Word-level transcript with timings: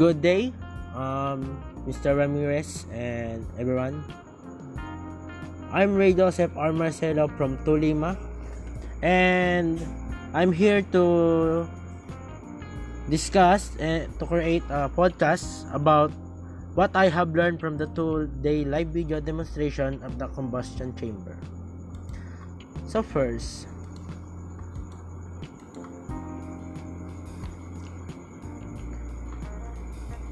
Good 0.00 0.24
day, 0.24 0.48
um, 0.96 1.60
Mr. 1.84 2.16
Ramirez 2.16 2.88
and 2.88 3.44
everyone. 3.60 4.00
I'm 5.76 5.92
Ray 5.92 6.16
Joseph 6.16 6.56
R. 6.56 6.72
Marcelo 6.72 7.28
from 7.36 7.60
Tolima, 7.68 8.16
and 9.04 9.76
I'm 10.32 10.56
here 10.56 10.80
to 10.96 11.68
discuss 13.12 13.76
and 13.76 14.08
to 14.16 14.24
create 14.24 14.64
a 14.72 14.88
podcast 14.88 15.68
about 15.68 16.16
what 16.72 16.96
I 16.96 17.12
have 17.12 17.36
learned 17.36 17.60
from 17.60 17.76
the 17.76 17.92
two-day 17.92 18.64
live 18.64 18.96
video 18.96 19.20
demonstration 19.20 20.00
of 20.00 20.16
the 20.16 20.32
combustion 20.32 20.96
chamber. 20.96 21.36
So 22.88 23.04
first, 23.04 23.68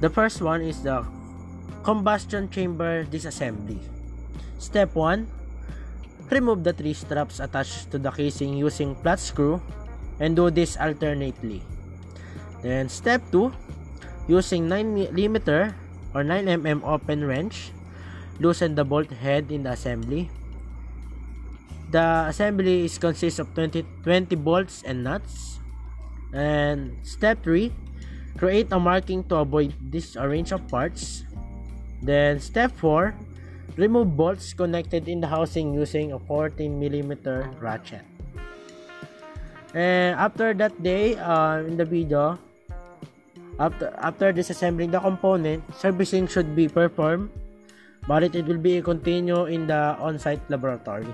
The 0.00 0.08
first 0.08 0.40
one 0.40 0.64
is 0.64 0.80
the 0.80 1.04
combustion 1.84 2.48
chamber 2.48 3.04
disassembly. 3.04 3.76
Step 4.56 4.96
1. 4.96 5.28
Remove 6.32 6.64
the 6.64 6.72
three 6.72 6.96
straps 6.96 7.40
attached 7.40 7.92
to 7.92 7.98
the 7.98 8.08
casing 8.08 8.56
using 8.56 8.96
flat 9.04 9.20
screw 9.20 9.60
and 10.18 10.36
do 10.36 10.48
this 10.48 10.80
alternately. 10.80 11.60
Then 12.64 12.88
step 12.88 13.20
2. 13.32 13.52
Using 14.28 14.68
9mm 14.72 15.74
or 16.14 16.22
9mm 16.22 16.80
open 16.86 17.26
wrench, 17.26 17.72
loosen 18.38 18.76
the 18.76 18.84
bolt 18.84 19.10
head 19.10 19.50
in 19.50 19.64
the 19.64 19.72
assembly. 19.74 20.30
The 21.90 22.30
assembly 22.30 22.86
is 22.86 22.96
consists 22.96 23.40
of 23.40 23.52
20, 23.52 23.84
20 24.04 24.36
bolts 24.36 24.82
and 24.86 25.02
nuts. 25.02 25.58
And 26.32 26.94
step 27.02 27.42
3 27.42 27.89
Create 28.38 28.72
a 28.72 28.78
marking 28.78 29.24
to 29.24 29.36
avoid 29.36 29.74
disarrange 29.90 30.52
of 30.52 30.66
parts. 30.68 31.24
Then 32.02 32.40
step 32.40 32.72
4, 32.76 33.14
remove 33.76 34.16
bolts 34.16 34.52
connected 34.52 35.08
in 35.08 35.20
the 35.20 35.28
housing 35.28 35.74
using 35.74 36.12
a 36.12 36.18
14mm 36.18 37.60
ratchet. 37.60 38.04
And 39.74 40.18
after 40.18 40.54
that 40.54 40.74
day, 40.82 41.14
uh, 41.14 41.62
in 41.62 41.76
the 41.76 41.84
video, 41.84 42.38
after, 43.60 43.92
after 44.00 44.32
disassembling 44.32 44.90
the 44.90 44.98
component, 44.98 45.62
servicing 45.76 46.26
should 46.26 46.56
be 46.56 46.66
performed, 46.66 47.30
but 48.08 48.24
it 48.24 48.34
will 48.46 48.58
be 48.58 48.80
continue 48.80 49.44
in 49.44 49.66
the 49.66 49.94
on-site 50.00 50.40
laboratory. 50.48 51.12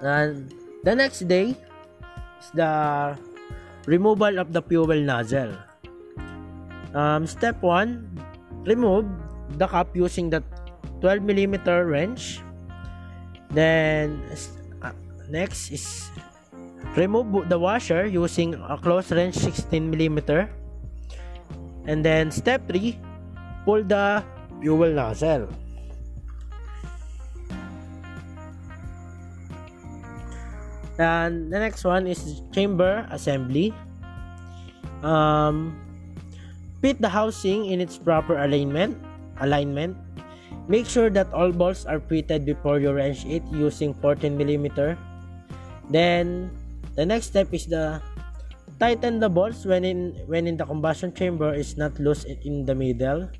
And 0.00 0.52
the 0.82 0.94
next 0.94 1.28
day 1.28 1.54
is 2.40 2.50
the 2.54 3.18
Removal 3.88 4.36
of 4.36 4.52
the 4.52 4.60
fuel 4.60 5.00
nozzle. 5.00 5.56
Um, 6.92 7.24
step 7.24 7.56
1, 7.64 8.68
remove 8.68 9.08
the 9.56 9.64
cap 9.64 9.96
using 9.96 10.28
the 10.28 10.44
12 11.00 11.24
mm 11.24 11.64
wrench. 11.88 12.44
Then, 13.48 14.20
uh, 14.84 14.92
next 15.32 15.72
is 15.72 16.12
remove 17.00 17.48
the 17.48 17.56
washer 17.56 18.04
using 18.04 18.60
a 18.60 18.76
close 18.76 19.08
wrench 19.08 19.40
16 19.40 19.88
mm. 19.88 20.20
And 21.88 22.04
then, 22.04 22.28
step 22.28 22.68
3, 22.68 22.92
pull 23.64 23.88
the 23.88 24.20
fuel 24.60 24.92
nozzle. 24.92 25.48
And 30.98 31.52
the 31.52 31.58
next 31.58 31.86
one 31.86 32.06
is 32.06 32.42
chamber 32.50 33.06
assembly. 33.10 33.70
Um, 35.02 35.78
fit 36.82 36.98
the 37.00 37.08
housing 37.08 37.70
in 37.70 37.80
its 37.80 37.96
proper 37.96 38.38
alignment. 38.38 38.98
Alignment. 39.38 39.96
Make 40.66 40.90
sure 40.90 41.08
that 41.10 41.32
all 41.32 41.54
bolts 41.54 41.86
are 41.86 42.02
fitted 42.02 42.44
before 42.44 42.82
you 42.82 42.92
wrench 42.92 43.24
it 43.24 43.46
using 43.54 43.94
14 44.02 44.36
mm. 44.36 44.98
Then 45.88 46.50
the 46.98 47.06
next 47.06 47.32
step 47.32 47.54
is 47.54 47.66
the 47.66 48.02
tighten 48.82 49.18
the 49.18 49.30
bolts 49.30 49.64
when 49.64 49.86
in 49.86 50.12
when 50.26 50.46
in 50.46 50.58
the 50.58 50.66
combustion 50.66 51.14
chamber 51.14 51.54
is 51.54 51.78
not 51.78 51.96
loose 52.02 52.26
in 52.26 52.66
the 52.66 52.74
middle. 52.74 53.30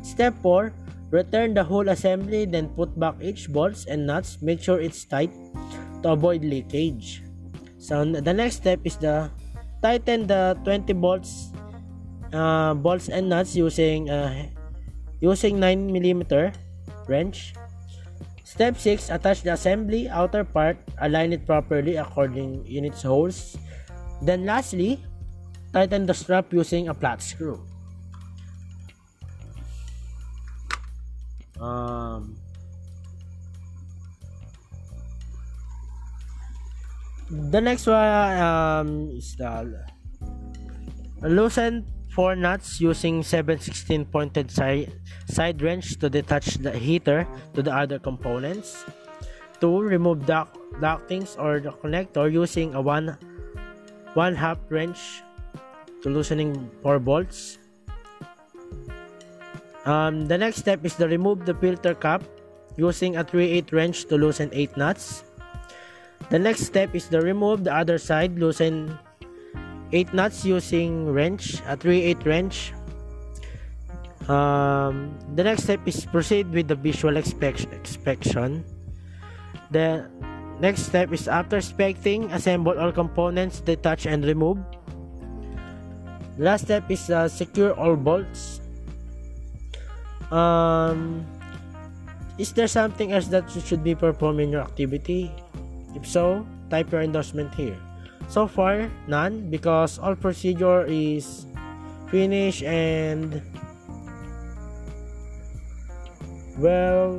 Step 0.00 0.38
4 0.40 0.72
Return 1.12 1.52
the 1.52 1.60
whole 1.62 1.92
assembly, 1.92 2.48
then 2.48 2.72
put 2.72 2.88
back 2.96 3.20
each 3.20 3.52
bolts 3.52 3.84
and 3.84 4.08
nuts. 4.08 4.40
Make 4.40 4.64
sure 4.64 4.80
it's 4.80 5.04
tight 5.04 5.28
to 6.02 6.12
avoid 6.12 6.44
leakage. 6.44 7.22
So 7.78 8.04
the 8.04 8.32
next 8.34 8.62
step 8.62 8.80
is 8.84 8.96
the 8.96 9.30
tighten 9.82 10.26
the 10.26 10.54
20 10.62 10.92
bolts 10.94 11.50
uh, 12.32 12.74
bolts 12.74 13.08
and 13.08 13.28
nuts 13.28 13.54
using 13.54 14.10
uh, 14.10 14.48
using 15.20 15.60
9 15.60 15.90
mm 15.90 16.54
wrench. 17.06 17.54
Step 18.44 18.76
6 18.76 19.08
attach 19.08 19.42
the 19.42 19.52
assembly 19.56 20.10
outer 20.12 20.44
part, 20.44 20.76
align 21.00 21.32
it 21.32 21.46
properly 21.46 21.96
according 21.96 22.66
in 22.68 22.84
its 22.84 23.00
holes. 23.00 23.56
Then 24.20 24.44
lastly, 24.44 25.00
tighten 25.72 26.04
the 26.04 26.12
strap 26.12 26.52
using 26.52 26.88
a 26.88 26.94
flat 26.94 27.22
screw. 27.22 27.64
Um, 31.58 32.36
the 37.32 37.60
next 37.60 37.86
one 37.86 38.36
um, 38.36 39.08
is 39.16 39.34
the 39.36 39.64
loosen 41.22 41.86
four 42.12 42.36
nuts 42.36 42.80
using 42.80 43.22
716 43.22 44.04
pointed 44.06 44.50
side, 44.50 44.92
side 45.26 45.62
wrench 45.62 45.96
to 45.98 46.10
detach 46.10 46.60
the 46.60 46.70
heater 46.70 47.26
to 47.54 47.62
the 47.62 47.72
other 47.72 47.98
components. 47.98 48.84
2. 49.60 49.80
Remove 49.80 50.26
duct, 50.26 50.58
ductings 50.80 51.36
or 51.38 51.60
the 51.60 51.70
connector 51.70 52.30
using 52.30 52.74
a 52.74 52.80
1 52.80 53.16
one 54.12 54.34
half 54.34 54.58
wrench 54.68 55.22
to 56.02 56.10
loosening 56.10 56.68
4 56.82 56.98
bolts. 56.98 57.58
Um, 59.86 60.26
the 60.28 60.36
next 60.36 60.58
step 60.58 60.84
is 60.84 60.94
to 60.96 61.08
remove 61.08 61.46
the 61.46 61.54
filter 61.54 61.94
cap 61.94 62.22
using 62.76 63.16
a 63.16 63.24
3-8 63.24 63.72
wrench 63.72 64.04
to 64.06 64.16
loosen 64.16 64.50
8 64.52 64.76
nuts. 64.76 65.24
The 66.30 66.38
next 66.38 66.64
step 66.64 66.94
is 66.94 67.08
to 67.08 67.20
remove 67.20 67.64
the 67.64 67.74
other 67.74 67.98
side, 67.98 68.38
loosen 68.38 68.98
8 69.92 70.14
nuts 70.14 70.44
using 70.44 71.12
wrench, 71.12 71.60
a 71.68 71.76
3-8 71.76 72.24
wrench. 72.24 72.72
Um, 74.28 75.18
the 75.34 75.44
next 75.44 75.64
step 75.64 75.80
is 75.86 76.06
proceed 76.06 76.48
with 76.50 76.68
the 76.68 76.76
visual 76.76 77.16
inspection. 77.16 78.64
The 79.70 80.08
next 80.60 80.88
step 80.88 81.12
is 81.12 81.28
after 81.28 81.56
inspecting, 81.56 82.30
assemble 82.32 82.78
all 82.78 82.92
components, 82.92 83.60
detach 83.60 84.06
and 84.06 84.24
remove. 84.24 84.58
Last 86.38 86.64
step 86.64 86.90
is 86.90 87.10
uh, 87.10 87.28
secure 87.28 87.74
all 87.74 87.96
bolts. 87.96 88.60
Um, 90.30 91.26
is 92.38 92.52
there 92.52 92.68
something 92.68 93.12
else 93.12 93.28
that 93.28 93.44
you 93.54 93.60
should 93.60 93.84
be 93.84 93.94
performed 93.94 94.40
in 94.40 94.50
your 94.50 94.62
activity? 94.62 95.30
If 95.94 96.06
so, 96.06 96.46
type 96.70 96.90
your 96.92 97.02
endorsement 97.02 97.54
here. 97.54 97.76
So 98.28 98.46
far, 98.46 98.90
none 99.06 99.50
because 99.50 99.98
all 99.98 100.14
procedure 100.14 100.84
is 100.86 101.46
finished 102.08 102.62
and 102.62 103.42
well 106.58 107.16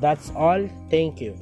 that's 0.00 0.30
all. 0.34 0.68
Thank 0.90 1.20
you 1.20 1.34